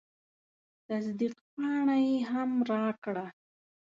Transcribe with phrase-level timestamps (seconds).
[0.87, 3.25] تصدیق پاڼه یې هم راکړه.